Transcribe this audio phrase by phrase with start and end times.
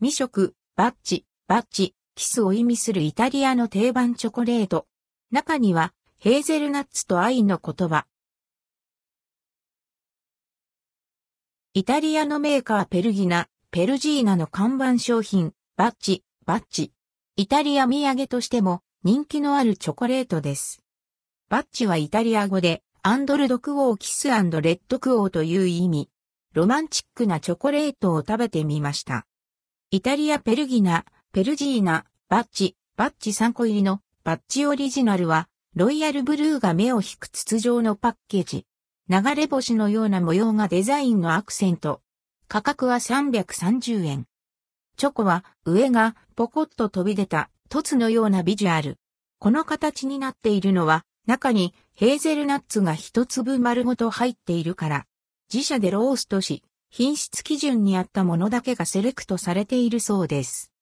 [0.00, 4.86] 未食、バッチ、バッチ、キスを意味するイタリアの定番チョコレート。
[5.32, 8.06] 中には、ヘーゼルナッツと愛の言葉。
[11.74, 16.92] イタリアのメーカーペルギナ、ペルジーナの看板商品、バッチ、バッチ。
[17.34, 20.80] イタリア土産としても人気のあるチョコレートです。
[21.48, 26.08] バッチはイタリア語で、アンドルドクオーキスレッドクオーという意味。
[26.54, 29.26] ロマンチックなチョコレートを食べてみました。
[29.90, 38.66] イタリアペルギナ、ペルジーナ、バッチ、バッチ3個入りのバッチオリジナルは、ロイヤルブルーが目を引く筒状のパッケージ。
[39.08, 42.02] 流れ星のような模様がデザインのアクセント。
[42.48, 44.26] 価格は330円。
[44.98, 48.98] チョコは上がポコッと飛び出た凸のようなビジュアル。
[49.38, 55.06] この形になっているのは中にヘーゼルナッツが一粒丸ごと入っているから。
[55.50, 60.72] 自社でローストし、品質基準に合ったものだけがセレクトされているそうです。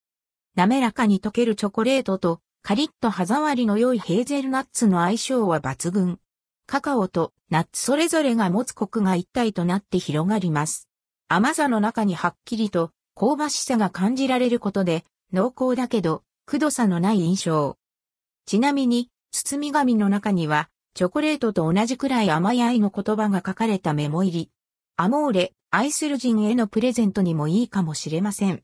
[0.54, 6.18] 滑らかに溶けるチョコレートとカリッと歯触りの良いヘーゼルナッツの相性は抜群。
[6.66, 10.88] カカオとナッツそれぞれが持つコクが一体となって広がります。
[11.28, 17.76] 甘さの中にはっきりと香ばしさが感じられることで濃厚だけど、くどさのない印象。
[18.46, 24.50] ちなみに、包み紙の中には、チョコレートと同じくらい甘い愛の言葉が書かれたメモ入り。
[24.96, 28.62] アモーレ、愛する人へのプレゼントにもいいかもしれません。